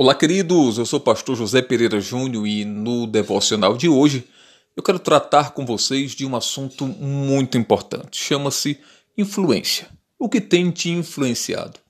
Olá, 0.00 0.14
queridos. 0.14 0.78
Eu 0.78 0.86
sou 0.86 1.00
o 1.00 1.02
pastor 1.02 1.34
José 1.34 1.60
Pereira 1.60 2.00
Júnior 2.00 2.46
e 2.46 2.64
no 2.64 3.04
devocional 3.04 3.76
de 3.76 3.88
hoje 3.88 4.28
eu 4.76 4.80
quero 4.80 5.00
tratar 5.00 5.50
com 5.50 5.66
vocês 5.66 6.12
de 6.12 6.24
um 6.24 6.36
assunto 6.36 6.86
muito 6.86 7.58
importante. 7.58 8.16
Chama-se 8.16 8.78
influência. 9.16 9.88
O 10.16 10.28
que 10.28 10.40
tem 10.40 10.70
te 10.70 10.88
influenciado? 10.88 11.80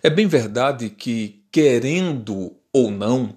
É 0.00 0.08
bem 0.08 0.28
verdade 0.28 0.90
que, 0.90 1.42
querendo 1.50 2.54
ou 2.72 2.88
não, 2.88 3.34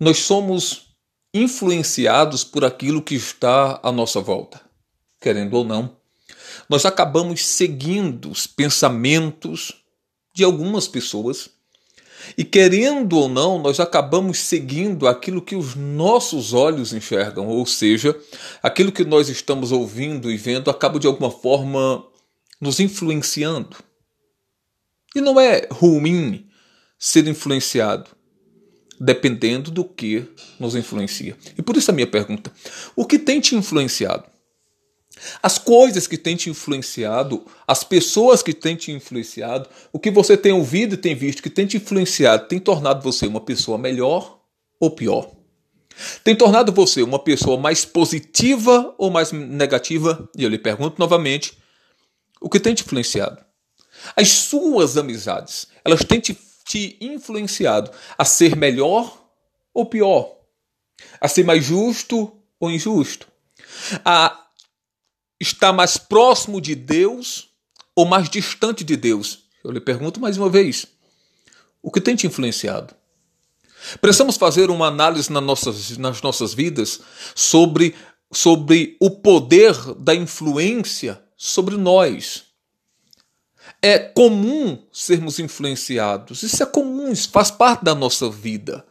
nós 0.00 0.20
somos 0.20 0.94
influenciados 1.34 2.44
por 2.44 2.64
aquilo 2.64 3.02
que 3.02 3.14
está 3.14 3.78
à 3.82 3.92
nossa 3.92 4.22
volta. 4.22 4.58
Querendo 5.20 5.52
ou 5.52 5.64
não, 5.64 5.98
nós 6.66 6.86
acabamos 6.86 7.44
seguindo 7.44 8.30
os 8.30 8.46
pensamentos 8.46 9.84
de 10.34 10.42
algumas 10.44 10.88
pessoas 10.88 11.57
e 12.36 12.44
querendo 12.44 13.16
ou 13.16 13.28
não, 13.28 13.58
nós 13.58 13.80
acabamos 13.80 14.38
seguindo 14.38 15.06
aquilo 15.06 15.42
que 15.42 15.56
os 15.56 15.74
nossos 15.74 16.52
olhos 16.52 16.92
enxergam, 16.92 17.46
ou 17.48 17.64
seja, 17.66 18.16
aquilo 18.62 18.92
que 18.92 19.04
nós 19.04 19.28
estamos 19.28 19.72
ouvindo 19.72 20.30
e 20.30 20.36
vendo 20.36 20.70
acaba 20.70 20.98
de 20.98 21.06
alguma 21.06 21.30
forma 21.30 22.04
nos 22.60 22.80
influenciando. 22.80 23.76
E 25.14 25.20
não 25.20 25.38
é 25.40 25.66
ruim 25.70 26.46
ser 26.98 27.26
influenciado, 27.26 28.10
dependendo 29.00 29.70
do 29.70 29.84
que 29.84 30.24
nos 30.58 30.74
influencia. 30.74 31.36
E 31.56 31.62
por 31.62 31.76
isso 31.76 31.90
a 31.90 31.94
minha 31.94 32.06
pergunta: 32.06 32.52
o 32.94 33.06
que 33.06 33.18
tem 33.18 33.40
te 33.40 33.54
influenciado? 33.54 34.24
As 35.42 35.58
coisas 35.58 36.06
que 36.06 36.16
têm 36.16 36.36
te 36.36 36.50
influenciado, 36.50 37.44
as 37.66 37.84
pessoas 37.84 38.42
que 38.42 38.52
têm 38.52 38.76
te 38.76 38.92
influenciado, 38.92 39.68
o 39.92 39.98
que 39.98 40.10
você 40.10 40.36
tem 40.36 40.52
ouvido 40.52 40.94
e 40.94 40.98
tem 40.98 41.14
visto 41.14 41.42
que 41.42 41.50
tem 41.50 41.66
te 41.66 41.76
influenciado, 41.76 42.48
tem 42.48 42.58
tornado 42.58 43.02
você 43.02 43.26
uma 43.26 43.40
pessoa 43.40 43.78
melhor 43.78 44.40
ou 44.80 44.90
pior? 44.90 45.30
Tem 46.22 46.34
tornado 46.36 46.72
você 46.72 47.02
uma 47.02 47.18
pessoa 47.18 47.58
mais 47.58 47.84
positiva 47.84 48.94
ou 48.96 49.10
mais 49.10 49.32
negativa? 49.32 50.28
E 50.36 50.44
eu 50.44 50.48
lhe 50.48 50.58
pergunto 50.58 50.96
novamente: 50.98 51.58
o 52.40 52.48
que 52.48 52.60
tem 52.60 52.74
te 52.74 52.84
influenciado? 52.84 53.44
As 54.14 54.28
suas 54.28 54.96
amizades, 54.96 55.66
elas 55.84 56.04
têm 56.04 56.20
te, 56.20 56.38
te 56.64 56.96
influenciado 57.00 57.90
a 58.16 58.24
ser 58.24 58.54
melhor 58.54 59.28
ou 59.74 59.86
pior? 59.86 60.36
A 61.20 61.26
ser 61.26 61.44
mais 61.44 61.64
justo 61.64 62.32
ou 62.60 62.70
injusto? 62.70 63.26
A 64.04 64.47
está 65.40 65.72
mais 65.72 65.96
próximo 65.96 66.60
de 66.60 66.74
Deus 66.74 67.48
ou 67.94 68.04
mais 68.04 68.28
distante 68.28 68.84
de 68.84 68.96
Deus? 68.96 69.40
Eu 69.62 69.70
lhe 69.70 69.80
pergunto 69.80 70.20
mais 70.20 70.36
uma 70.36 70.48
vez: 70.48 70.86
o 71.82 71.90
que 71.90 72.00
tem 72.00 72.16
te 72.16 72.26
influenciado? 72.26 72.94
Precisamos 74.00 74.36
fazer 74.36 74.70
uma 74.70 74.88
análise 74.88 75.32
nas 75.32 75.42
nossas, 75.42 75.96
nas 75.98 76.20
nossas 76.20 76.52
vidas 76.52 77.00
sobre, 77.34 77.94
sobre 78.32 78.96
o 79.00 79.10
poder 79.10 79.74
da 79.94 80.14
influência 80.14 81.22
sobre 81.36 81.76
nós. 81.76 82.44
É 83.80 83.98
comum 83.98 84.82
sermos 84.92 85.38
influenciados, 85.38 86.42
isso 86.42 86.60
é 86.62 86.66
comum, 86.66 87.12
isso 87.12 87.30
faz 87.30 87.50
parte 87.50 87.84
da 87.84 87.94
nossa 87.94 88.28
vida. 88.28 88.84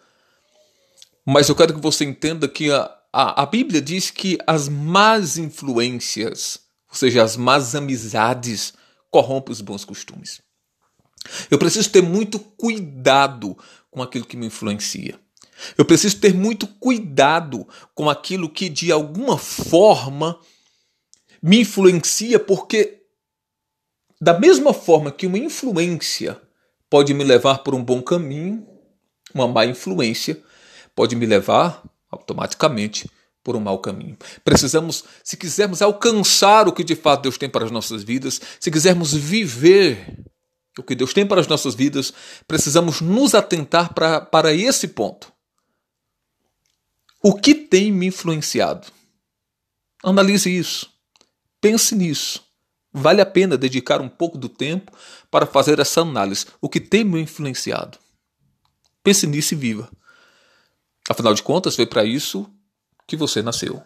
Mas 1.26 1.50
eu 1.50 1.56
quero 1.56 1.74
que 1.74 1.82
você 1.82 2.06
entenda 2.06 2.48
que 2.48 2.72
a, 2.72 2.90
a, 3.20 3.42
a 3.42 3.46
Bíblia 3.48 3.82
diz 3.82 4.12
que 4.12 4.38
as 4.46 4.70
más 4.70 5.40
influências, 5.40 6.60
ou 6.88 6.96
seja, 6.96 7.24
as 7.24 7.36
más 7.36 7.74
amizades, 7.74 8.76
corrompem 9.10 9.52
os 9.52 9.60
bons 9.60 9.84
costumes. 9.84 10.40
Eu 11.50 11.58
preciso 11.58 11.90
ter 11.90 12.04
muito 12.04 12.38
cuidado 12.38 13.58
com 13.90 14.04
aquilo 14.04 14.24
que 14.24 14.38
me 14.38 14.46
influencia. 14.46 15.20
Eu 15.76 15.84
preciso 15.84 16.20
ter 16.20 16.32
muito 16.32 16.68
cuidado 16.68 17.68
com 17.96 18.08
aquilo 18.08 18.48
que 18.48 18.70
de 18.70 18.92
alguma 18.92 19.36
forma 19.36 20.40
me 21.42 21.62
influencia, 21.62 22.38
porque 22.38 23.02
da 24.22 24.38
mesma 24.38 24.76
forma 24.76 25.12
que 25.12 25.26
uma 25.26 25.40
influência 25.40 26.40
pode 26.88 27.16
me 27.16 27.24
levar 27.24 27.64
por 27.64 27.74
um 27.74 27.84
bom 27.84 28.00
caminho, 28.00 28.64
uma 29.34 29.48
má 29.48 29.66
influência 29.66 30.40
pode 30.94 31.16
me 31.16 31.26
levar 31.26 31.84
automaticamente 32.10 33.10
por 33.44 33.56
um 33.56 33.60
mau 33.60 33.80
caminho. 33.80 34.18
Precisamos, 34.44 35.04
se 35.24 35.38
quisermos 35.38 35.82
alcançar 35.82 36.68
o 36.68 36.74
que 36.74 36.84
de 36.84 36.96
fato 36.96 37.24
Deus 37.24 37.38
tem 37.38 37.50
para 37.50 37.66
as 37.66 37.72
nossas 37.72 38.04
vidas, 38.04 38.42
se 38.60 38.70
quisermos 38.70 39.14
viver 39.14 40.26
o 40.78 40.84
que 40.84 40.96
Deus 40.96 41.14
tem 41.14 41.26
para 41.26 41.42
as 41.42 41.48
nossas 41.48 41.74
vidas, 41.74 42.14
precisamos 42.48 43.02
nos 43.02 43.34
atentar 43.34 43.94
para, 43.94 44.22
para 44.22 44.54
esse 44.54 44.90
ponto. 44.90 45.32
O 47.24 47.34
que 47.34 47.56
tem 47.56 47.92
me 47.92 48.08
influenciado? 48.08 48.88
Analise 50.04 50.56
isso. 50.56 50.90
Pense 51.60 51.96
nisso. 51.96 52.46
Vale 52.94 53.22
a 53.22 53.26
pena 53.26 53.58
dedicar 53.58 54.02
um 54.02 54.10
pouco 54.10 54.38
do 54.38 54.48
tempo 54.48 54.92
para 55.32 55.46
fazer 55.46 55.80
essa 55.80 56.02
análise. 56.02 56.46
O 56.62 56.70
que 56.70 56.80
tem 56.80 57.04
me 57.04 57.20
influenciado? 57.20 57.98
Pense 59.04 59.26
nisso 59.26 59.54
e 59.54 59.58
viva. 59.58 59.90
Afinal 61.10 61.34
de 61.34 61.44
contas, 61.44 61.76
foi 61.76 61.86
para 61.86 62.04
isso 62.04 62.50
que 63.08 63.16
você 63.16 63.42
nasceu. 63.42 63.82